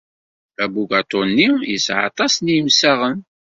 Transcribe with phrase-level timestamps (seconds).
[0.63, 3.17] Abugaṭu-nni yesɛa aṭas n yemsaɣen.